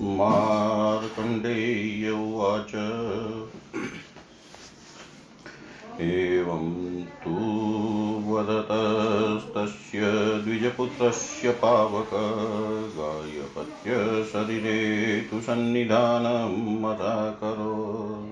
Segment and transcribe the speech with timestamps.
[0.00, 2.74] मार्कण्डेय उवाच।
[6.00, 10.00] एवं तु वदतस्तस्य
[10.44, 12.10] द्विजपुत्रस्य पावक
[12.98, 18.28] गायपत्य शरीरे तु सन्निधानं मदाकरो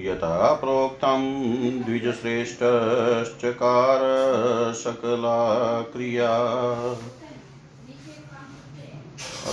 [0.00, 6.38] यथा प्रोक्तं द्विजश्रेष्ठश्चकार सकला क्रिया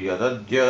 [0.03, 0.62] यदद्य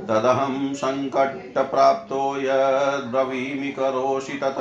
[0.08, 4.60] तदहं सङ्कटप्राप्तो यद्ब्रवीमि करोषि तत्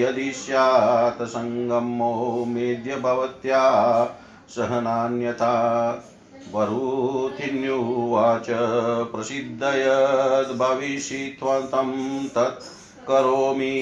[0.00, 3.62] यदि स्यात् सङ्गमो मेद्य भवत्या
[4.56, 5.54] सहनान्यथा
[6.54, 8.46] वरुथिन्युवाच
[9.12, 11.66] प्रसिद्धयद्भविषित्वं
[12.28, 12.66] तत्
[13.08, 13.76] करोमि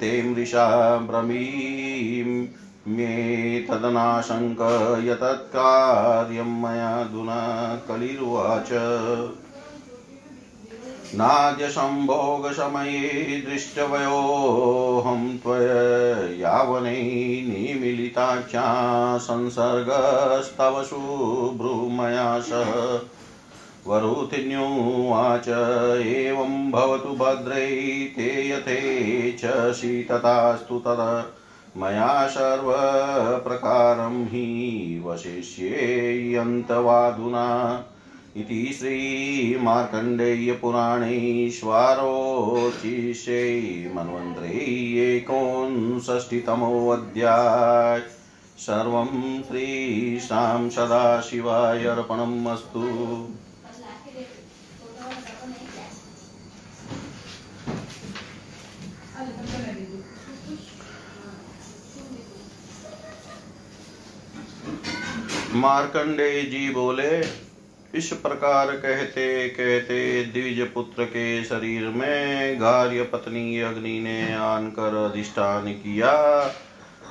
[0.00, 0.66] ते मृषा
[0.96, 2.46] ब्रवीं
[2.94, 3.12] मे
[3.60, 4.60] तदनाशङ्क
[5.06, 7.40] कलिर्वाच मयाधुना
[7.88, 8.70] कलिरुवाच।
[11.14, 13.00] नाद्यसम्भोगसमये
[13.50, 17.02] दृष्टवयोऽहं त्वयावनै
[17.48, 18.64] निमिलिताख्या
[19.18, 22.70] संसर्गस्तव शुभ्रुमया सह।
[23.86, 25.48] वरुथिन्युवाच,
[26.06, 27.66] एवं भवतु भद्रै
[28.16, 31.32] ते यथेच्छसि तथास्तु तदा।
[31.76, 36.14] मया सर्वप्रकारं हि वशिष्येयन्तवाधुना
[38.36, 43.40] इति श्रीमार्कण्डेयपुराणे स्वारोचिषे
[43.94, 44.58] मन्वन्तरे
[45.04, 48.02] एकोनषष्टितमोऽध्याय
[48.58, 52.80] सर्वं श्रीशां सदाशिवाय अर्पणम् अस्तु।
[65.56, 67.44] मार्कंडेय जी बोले
[67.94, 75.72] इस प्रकार कहते कहते द्विज पुत्र के शरीर में गार्य पत्नी अग्नि ने आनकर अधिष्ठान
[75.72, 76.12] किया।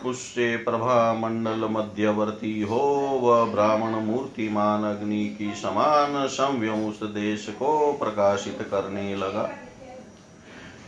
[0.06, 2.80] उससे प्रभा मंडल मध्यवर्ती हो,
[3.24, 9.50] वह ब्राह्मण मूर्तिमान अग्नि की समान संव्यम उस देश को प्रकाशित करने लगा।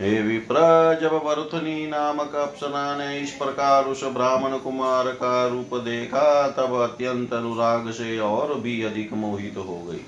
[0.00, 0.54] हे विप्र
[1.02, 7.32] जब वरुथनी नामक अप्सरा ने इस प्रकार उस ब्राह्मण कुमार का रूप देखा तब अत्यंत
[7.32, 10.04] अनुराग से और भी अधिक मोहित हो गई।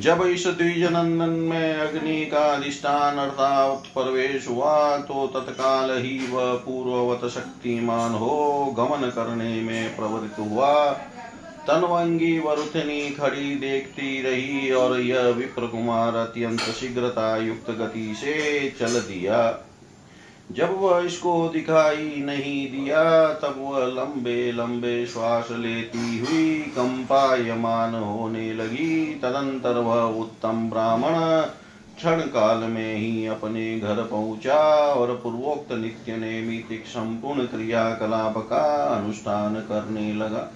[0.00, 7.30] जब इस द्विजनंदन में अग्नि का अधिष्ठान अर्थात प्रवेश हुआ तो तत्काल ही वह पूर्ववत
[7.30, 10.72] शक्तिमान हो गमन करने में प्रवृत्त हुआ।
[11.68, 18.34] तनवंगी वरुथनी खड़ी देखती रही और यह विप्र कुमार अत्यंत शीघ्रता युक्त गति से
[18.78, 19.38] चल दिया।
[20.52, 28.52] जब वह इसको दिखाई नहीं दिया, तब वह लंबे लंबे श्वास लेती हुई कंपायमान होने
[28.54, 31.14] लगी। तदंतर वह उत्तम ब्राह्मण
[31.96, 34.58] क्षण काल में ही अपने घर पहुँचा
[34.92, 38.64] और पूर्वोक्त नित्य नैमितिक संपूर्ण क्रियाकलाप का
[38.96, 40.50] अनुष्ठान करने लगा।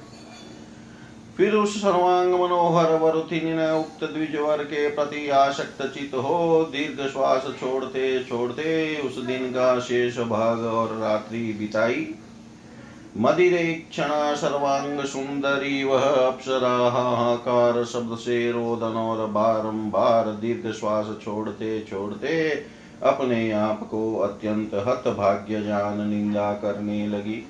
[1.38, 8.24] फिर उस सर्वांग मनोहर वरुथिनी उक्त द्विजवर के प्रति आसक्त चित हो दीर्घ श्वास छोड़ते
[8.24, 12.06] छोड़ते उस दिन का शेष भाग और रात्रि बिताई
[13.16, 21.78] मदिरे क्षणा सर्वांग सुंदरी वह अप्सरा हाहाकार शब्द से रोदन और बारंबार दीर्घ श्वास छोड़ते
[21.90, 22.48] छोड़ते
[23.02, 27.42] अपने आप को अत्यंत हत भाग्य जान निंदा करने लगी।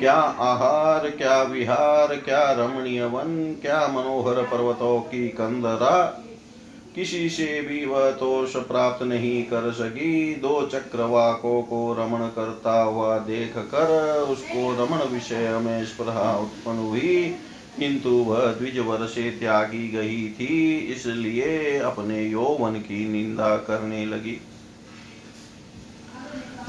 [0.00, 6.24] क्या आहार, क्या विहार, क्या रमणीय वन क्या मनोहर पर्वतों की कंदरा?
[6.94, 13.18] किसी से भी वह तोष प्राप्त नहीं कर सकी। दो चक्रवाकों को रमण करता हुआ
[13.18, 13.86] देख कर
[14.22, 17.36] उसको रमण विषय में स्प्रहा उत्पन्न हुई।
[17.78, 24.40] किंतु वह द्विज वर्षे त्यागी गई थी, इसलिए अपने यौवन की निंदा करने लगी।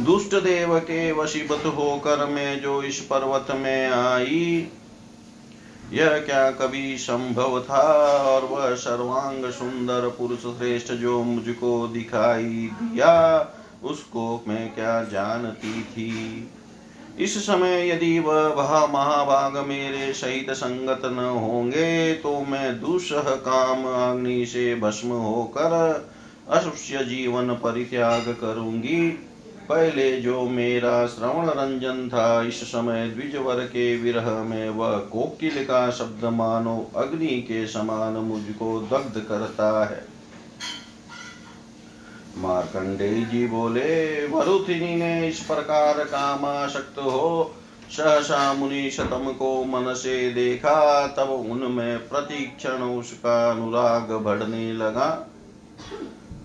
[0.02, 4.68] दुष्ट देव के वशीभूत होकर मैं जो इस पर्वत में आई,
[5.94, 7.82] यह क्या कभी संभव था?
[8.26, 13.14] और वह सर्वांग सुंदर पुरुष श्रेष्ठ जो मुझको दिखाई दिया,
[13.84, 16.50] उसको मैं क्या जानती थी?
[17.20, 23.84] इस समय यदि वह वह महाभाग मेरे सहित संगत न होंगे तो मैं दुसह काम
[23.86, 25.74] अग्नि से भस्म होकर
[26.50, 29.28] असुष्य जीवन परित्याग करूँगी।
[29.72, 35.92] पहले जो मेरा श्रवण रंजन था, इस समय द्विजवर के विरह में वह कोकिल का
[35.92, 40.06] शब्द मानो, अग्नि के समान मुझको दग्ध करता है।
[42.38, 47.56] मार्कंडे जी बोले, वरुथिनी ने इस प्रकार कामाशक्त हो,
[47.98, 55.28] सहसा मुनि शतम को मन से देखा, तब उनमें प्रतिक्षण उसका अनुराग बढ़ने लगा।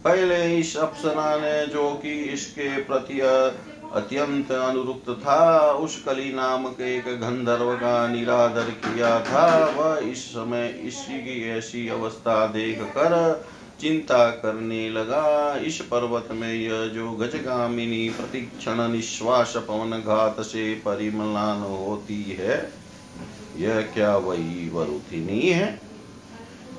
[0.07, 7.05] पहले इस अप्सरा ने जो कि इसके प्रति अत्यंत अनुरुक्त था, उस कली नामक एक
[7.21, 9.47] गंधर्व का निरादर किया था।
[9.77, 13.15] वह इस समय इसी की ऐसी अवस्था देख कर
[13.81, 21.63] चिंता करने लगा। इस पर्वत में यह जो गजगामिनी प्रतिक्षण निश्वास पवन घात से परिमलान
[21.63, 22.73] होती है,
[23.59, 25.69] यह क्या वही वरुथिनी है?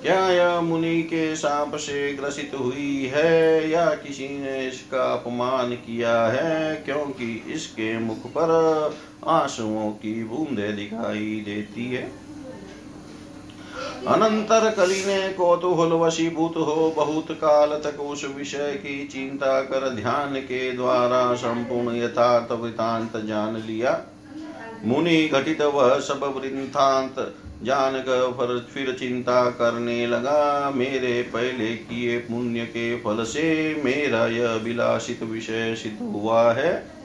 [0.02, 6.28] क्या यह मुनि के साप से ग्रसित हुई है या किसी ने इसका अपमान किया
[6.28, 6.76] है?
[6.76, 8.50] क्योंकि इसके मुख पर
[9.28, 12.28] आंसुओं की बूंदे दिखाई देती है।
[14.08, 20.36] अनंतर कली ने कौतूहल वशीभूत हो, बहुत काल तक उस विषय की चिंता कर ध्यान
[20.36, 24.02] के द्वारा संपूर्ण यथार्थ वृतांत जान लिया।
[24.86, 27.34] मुनि घटित वह सब वृंतांत
[27.64, 34.54] जान कर फिर चिंता करने लगा, मेरे पहले किए पुण्य के फल से मेरा यह
[34.54, 36.98] विलासित विषय सिद्ध हुआ है।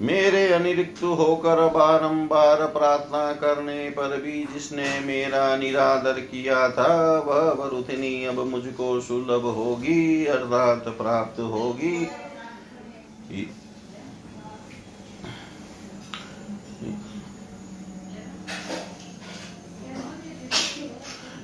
[0.00, 8.24] मेरे अनिरिक्त होकर बारंबार प्रार्थना करने पर भी जिसने मेरा निरादर किया था, वह वरुथिनी
[8.24, 12.06] अब मुझको सुलभ होगी, अर्थात प्राप्त होगी।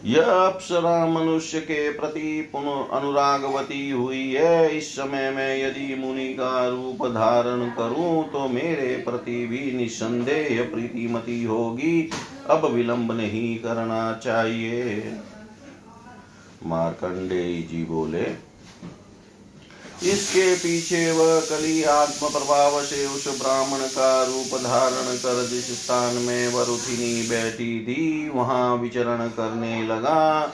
[0.07, 6.67] यह अप्सरा मनुष्य के प्रति पुनः अनुरागवती हुई है। इस समय में यदि मुनि का
[6.69, 12.11] रूप धारण करूँ तो मेरे प्रति भी निसंदेह प्रीतिमती होगी।
[12.51, 15.15] अब विलंब नहीं करना चाहिए।
[16.67, 18.23] मार्कंडेय जी बोले
[20.03, 26.15] इसके पीछे वह कली आत्म प्रभाव से उस ब्राह्मण का रूप धारण कर जिस स्थान
[26.15, 30.53] में वरुथिनी बैठी थी, वहाँ विचरण करने लगा।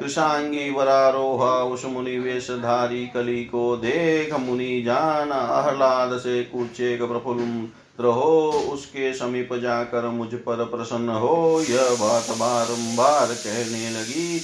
[0.00, 7.68] कृषांगी वरारोहा उस मुनि वेशधारी कली को देख, मुनि जान, आह्लाद से कुचेक प्रफुल्ल
[8.04, 14.40] हो उसके समीप जाकर मुझ पर प्रसन्न हो। यह बात बारंबार कहने लगी।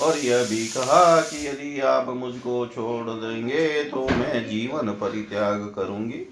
[0.00, 6.26] और यह भी कहा कि यदि आप मुझको छोड़ देंगे तो मैं जीवन परित्याग करूँगी।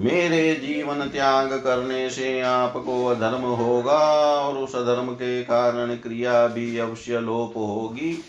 [0.00, 3.98] मेरे जीवन त्याग करने से आपको अधर्म होगा
[4.40, 8.24] और उस अधर्म के कारण क्रिया भी अवश्य लोप होगी।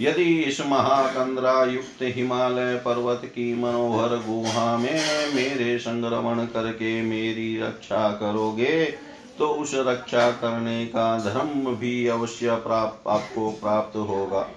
[0.00, 8.08] यदि इस महाकंद्रा युक्त हिमालय पर्वत की मनोहर गुहा में मेरे संग्रमण करके मेरी रक्षा
[8.10, 9.07] करोगे
[9.38, 14.50] तो उस रक्षा करने का धर्म भी अवश्य प्राप्त आपको प्राप्त होगा।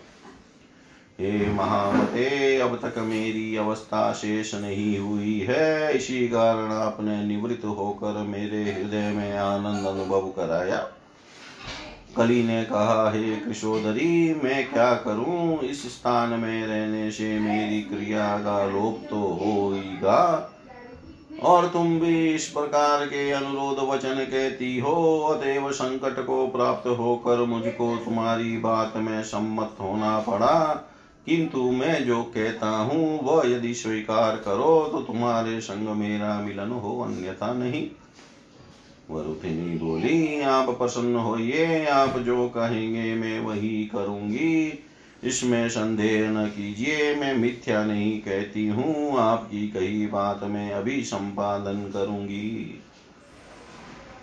[1.19, 8.23] हे महामते, अब तक मेरी अवस्था शेष नहीं हुई है। इसी कारण आपने निवृत्त होकर
[8.23, 10.88] मेरे हृदय में आनंद अनुभव कराया।
[12.17, 15.59] कली ने कहा, हे कृषोदरी, मैं क्या करूँ?
[15.59, 20.47] इस स्थान में रहने से मेरी क्रिया का लोप तो होगा
[21.41, 27.43] और तुम भी इस प्रकार के अनुरोध वचन कहती हो, अतएव संकट को प्राप्त होकर
[27.43, 30.88] मुझको तुम्हारी बात में सम्मत होना पड़ा।
[31.25, 37.01] किंतु मैं जो कहता हूँ, वह यदि स्वीकार करो तो तुम्हारे संग मेरा मिलन हो,
[37.01, 37.88] अन्यथा नहीं।
[39.12, 44.83] वरुथिनी बोली, आप प्रसन्न होइए, आप जो कहेंगे मैं वही करूँगी।
[45.24, 51.92] इसमें संदेह न कीजिए, मैं मिथ्या नहीं कहती हूँ। आपकी कही बात में अभी संपादन
[51.94, 52.80] करूँगी।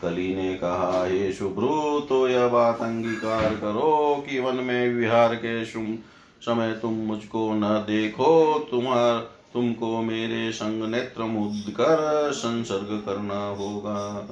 [0.02, 5.64] कली ने कहा, हे शुभ्रु तो यह बात अंगीकार करो कि वन में विहार के
[5.64, 9.18] समय तुम मुझको न देखो। तुम्हार,
[9.52, 14.28] तुमको मेरे संग नेत्र मुद कर संसर्ग करना होगा।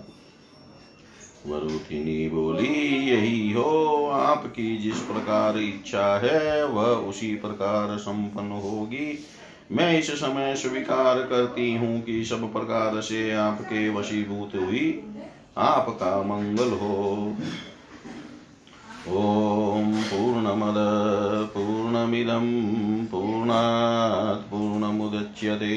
[1.48, 2.74] वरुथिनी बोली,
[3.10, 9.24] यही हो आपकी जिस प्रकार इच्छा है, वह उसी प्रकार संपन्न होगी।
[9.72, 15.02] मैं इस समय स्वीकार करती हूँ कि सब प्रकार से आपके वशीभूत हुई,
[15.58, 17.36] आपका मंगल हो।
[19.08, 20.74] ॐ पूर्णमद,
[21.54, 22.46] पूर्णमिदं,
[23.06, 25.76] पूर्णात् पूर्णमुदच्यते।